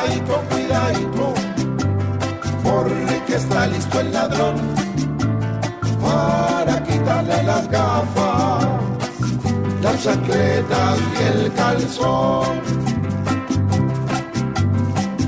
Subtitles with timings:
[0.00, 1.34] cuidadito, cuidadito,
[2.62, 4.54] porque está listo el ladrón
[6.02, 8.66] para quitarle las gafas,
[9.82, 12.60] las chancletas y el calzón.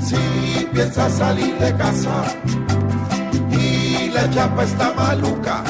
[0.01, 2.23] Si piensa salir de casa
[3.51, 5.63] y la chapa está maluca,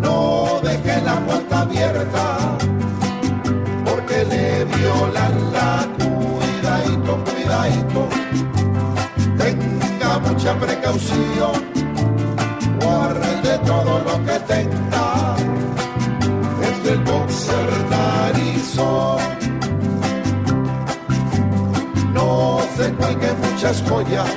[0.00, 2.43] no deje la puerta abierta
[7.94, 8.08] cuidadito.
[9.38, 11.52] Tenga mucha precaución,
[12.80, 15.36] guarde todo lo que tenga.
[16.60, 19.18] Desde el boxer narizón.
[22.12, 24.28] No se cuelgue muchas joyas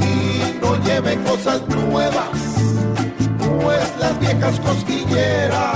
[0.00, 2.38] y no lleve cosas nuevas,
[3.38, 5.67] pues las viejas cosquilleras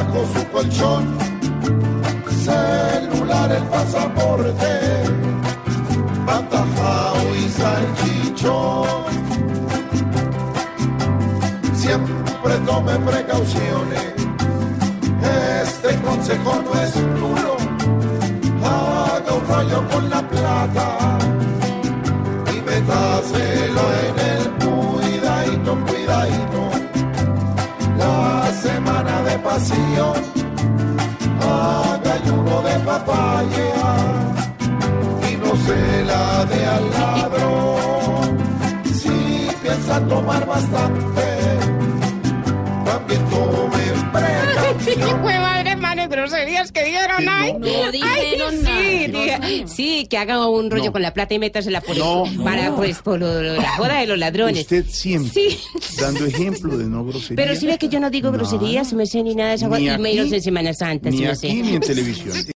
[0.00, 1.18] bajo su colchón,
[2.44, 4.72] celular, el pasaporte,
[6.26, 9.10] patajao y salchichón.
[11.74, 14.14] Siempre tome precauciones,
[15.62, 17.56] este consejo no es duro.
[18.64, 21.18] Haga un rollo con la plata
[22.54, 24.29] y métaselo en el
[29.00, 30.12] De pasión,
[31.40, 33.96] haga ayuno de papaya
[35.26, 38.38] y no se la dé al ladrón.
[38.84, 41.26] Si piensa tomar bastante,
[42.84, 45.22] también tome precaución.
[46.10, 47.52] Groserías que dijeron, ay.
[47.54, 51.96] no dijeron sí, nada, sí, que haga un rollo con la plata y métasela por
[51.96, 52.44] No, el, no.
[52.44, 54.60] para, pues, por lo- lo- la joda de los ladrones.
[54.62, 55.58] Usted siempre Sí.
[56.00, 57.36] dando ejemplo de no grosería.
[57.36, 58.38] Pero si ve que yo no digo No.
[58.38, 61.28] groserías, me sé ni nada de esa Ni y menos en Semana Santa, Ni me
[61.28, 61.54] aquí sé.
[61.54, 62.34] ni en televisión.